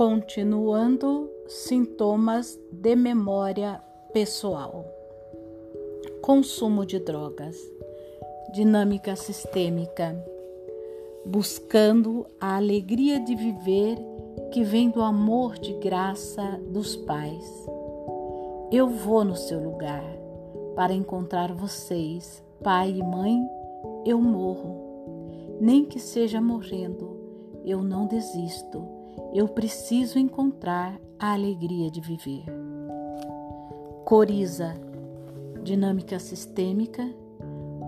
Continuando 0.00 1.28
sintomas 1.46 2.58
de 2.72 2.96
memória 2.96 3.82
pessoal. 4.14 4.86
Consumo 6.22 6.86
de 6.86 6.98
drogas. 6.98 7.54
Dinâmica 8.50 9.14
sistêmica. 9.14 10.16
Buscando 11.26 12.26
a 12.40 12.56
alegria 12.56 13.20
de 13.20 13.34
viver 13.34 13.98
que 14.50 14.64
vem 14.64 14.88
do 14.88 15.02
amor 15.02 15.58
de 15.58 15.74
graça 15.74 16.58
dos 16.68 16.96
pais. 16.96 17.66
Eu 18.72 18.88
vou 18.88 19.22
no 19.22 19.36
seu 19.36 19.62
lugar 19.62 20.02
para 20.74 20.94
encontrar 20.94 21.52
vocês, 21.52 22.42
pai 22.64 22.88
e 22.88 23.02
mãe. 23.02 23.38
Eu 24.06 24.18
morro. 24.18 25.58
Nem 25.60 25.84
que 25.84 26.00
seja 26.00 26.40
morrendo, 26.40 27.20
eu 27.66 27.82
não 27.82 28.06
desisto 28.06 28.98
eu 29.32 29.48
preciso 29.48 30.18
encontrar 30.18 31.00
a 31.18 31.32
alegria 31.32 31.90
de 31.90 32.00
viver. 32.00 32.44
Coriza, 34.04 34.74
dinâmica 35.62 36.18
sistêmica, 36.18 37.08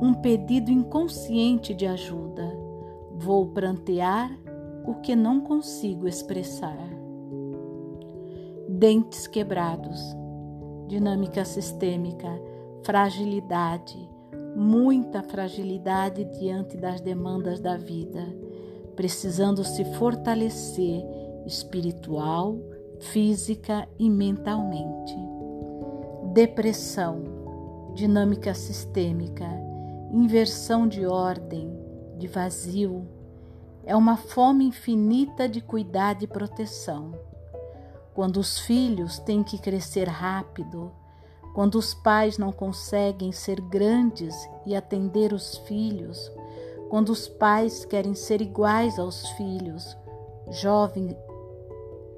um 0.00 0.14
pedido 0.14 0.70
inconsciente 0.70 1.74
de 1.74 1.86
ajuda. 1.86 2.56
Vou 3.16 3.46
prantear 3.46 4.30
o 4.84 4.94
que 4.96 5.14
não 5.14 5.40
consigo 5.40 6.06
expressar. 6.08 6.78
Dentes 8.68 9.26
quebrados, 9.26 10.00
dinâmica 10.88 11.44
sistêmica, 11.44 12.28
fragilidade, 12.84 14.10
muita 14.56 15.22
fragilidade 15.22 16.24
diante 16.38 16.76
das 16.76 17.00
demandas 17.00 17.60
da 17.60 17.76
vida, 17.76 18.26
precisando 18.96 19.64
se 19.64 19.84
fortalecer 19.96 21.02
espiritual, 21.46 22.58
física 23.00 23.88
e 23.98 24.08
mentalmente. 24.08 25.16
Depressão, 26.32 27.22
dinâmica 27.94 28.54
sistêmica, 28.54 29.48
inversão 30.12 30.86
de 30.86 31.06
ordem, 31.06 31.72
de 32.18 32.26
vazio, 32.26 33.06
é 33.84 33.96
uma 33.96 34.16
fome 34.16 34.64
infinita 34.64 35.48
de 35.48 35.60
cuidado 35.60 36.22
e 36.22 36.26
proteção. 36.26 37.12
Quando 38.14 38.36
os 38.38 38.60
filhos 38.60 39.18
têm 39.18 39.42
que 39.42 39.58
crescer 39.58 40.08
rápido, 40.08 40.92
quando 41.54 41.74
os 41.76 41.92
pais 41.92 42.38
não 42.38 42.52
conseguem 42.52 43.32
ser 43.32 43.60
grandes 43.60 44.34
e 44.64 44.74
atender 44.74 45.32
os 45.32 45.58
filhos, 45.58 46.30
quando 46.88 47.10
os 47.10 47.26
pais 47.28 47.84
querem 47.84 48.14
ser 48.14 48.40
iguais 48.40 48.98
aos 48.98 49.28
filhos, 49.30 49.96
jovens 50.50 51.16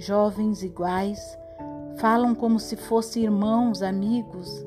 jovens 0.05 0.63
iguais, 0.63 1.39
falam 1.97 2.35
como 2.35 2.61
se 2.61 2.77
fossem 2.77 3.25
irmãos, 3.25 3.83
amigos. 3.83 4.65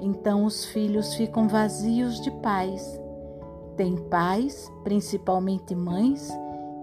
Então 0.00 0.44
os 0.44 0.64
filhos 0.64 1.14
ficam 1.14 1.48
vazios 1.48 2.20
de 2.20 2.30
pais. 2.30 3.00
Tem 3.76 3.96
pais, 3.96 4.70
principalmente 4.82 5.74
mães, 5.74 6.28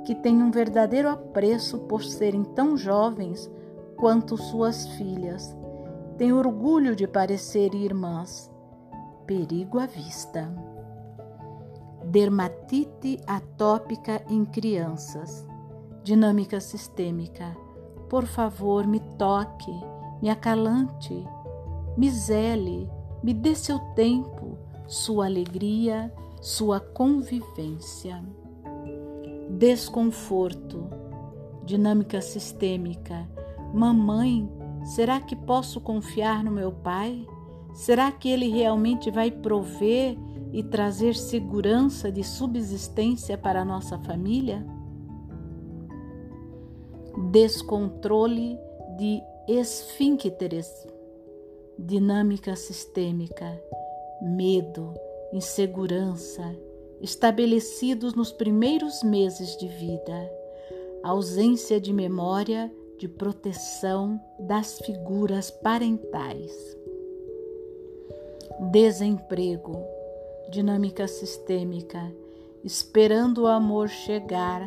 que 0.05 0.13
têm 0.13 0.41
um 0.41 0.51
verdadeiro 0.51 1.09
apreço 1.09 1.79
por 1.79 2.03
serem 2.03 2.43
tão 2.43 2.77
jovens 2.77 3.49
quanto 3.97 4.37
suas 4.37 4.87
filhas. 4.89 5.55
Têm 6.17 6.31
orgulho 6.31 6.95
de 6.95 7.07
parecer 7.07 7.73
irmãs. 7.73 8.51
Perigo 9.25 9.79
à 9.79 9.85
vista. 9.85 10.49
Dermatite 12.05 13.19
atópica 13.25 14.21
em 14.29 14.45
crianças 14.45 15.45
dinâmica 16.05 16.59
sistêmica. 16.59 17.57
Por 18.07 18.27
favor, 18.27 18.85
me 18.85 18.99
toque, 19.17 19.73
me 20.21 20.29
acalante, 20.29 21.25
me 21.97 22.11
zele, 22.11 22.87
me 23.23 23.33
dê 23.33 23.55
seu 23.55 23.79
tempo, 23.95 24.55
sua 24.87 25.25
alegria, 25.25 26.13
sua 26.39 26.79
convivência. 26.79 28.23
Desconforto, 29.49 30.87
dinâmica 31.65 32.21
sistêmica. 32.21 33.27
Mamãe, 33.73 34.47
será 34.83 35.19
que 35.19 35.35
posso 35.35 35.81
confiar 35.81 36.43
no 36.43 36.51
meu 36.51 36.71
pai? 36.71 37.27
Será 37.73 38.11
que 38.11 38.29
ele 38.29 38.47
realmente 38.47 39.09
vai 39.09 39.31
prover 39.31 40.15
e 40.53 40.61
trazer 40.61 41.15
segurança 41.15 42.11
de 42.11 42.23
subsistência 42.23 43.39
para 43.39 43.63
a 43.63 43.65
nossa 43.65 43.97
família? 43.97 44.74
Descontrole 47.17 48.59
de 48.97 49.21
esfíncteres, 49.47 50.87
dinâmica 51.77 52.55
sistêmica, 52.55 53.61
medo, 54.21 54.93
insegurança, 55.31 56.55
estabelecidos 57.01 58.13
nos 58.13 58.31
primeiros 58.31 59.03
meses 59.03 59.57
de 59.57 59.67
vida, 59.67 60.31
ausência 61.03 61.79
de 61.79 61.93
memória 61.93 62.71
de 62.97 63.07
proteção 63.07 64.19
das 64.39 64.79
figuras 64.79 65.51
parentais. 65.51 66.77
Desemprego, 68.71 69.77
dinâmica 70.49 71.07
sistêmica, 71.07 72.13
esperando 72.63 73.43
o 73.43 73.47
amor 73.47 73.89
chegar 73.89 74.65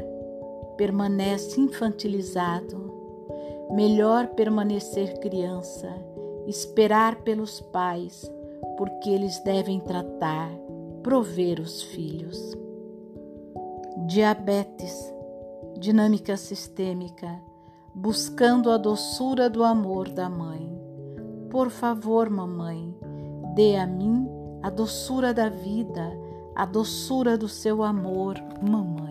permanece 0.78 1.60
infantilizado. 1.60 2.96
Melhor 3.70 4.28
permanecer 4.28 5.18
criança, 5.20 5.92
esperar 6.46 7.16
pelos 7.16 7.60
pais, 7.60 8.30
porque 8.78 9.10
eles 9.10 9.38
devem 9.40 9.80
tratar, 9.80 10.50
prover 11.02 11.60
os 11.60 11.82
filhos. 11.82 12.56
Diabetes, 14.06 15.12
dinâmica 15.78 16.36
sistêmica, 16.36 17.38
buscando 17.94 18.70
a 18.70 18.78
doçura 18.78 19.50
do 19.50 19.62
amor 19.62 20.08
da 20.08 20.30
mãe. 20.30 20.72
Por 21.50 21.68
favor, 21.68 22.30
mamãe, 22.30 22.96
dê 23.54 23.76
a 23.76 23.86
mim 23.86 24.26
a 24.62 24.70
doçura 24.70 25.34
da 25.34 25.48
vida, 25.48 26.10
a 26.54 26.64
doçura 26.64 27.36
do 27.36 27.48
seu 27.48 27.82
amor, 27.82 28.36
mamãe. 28.62 29.07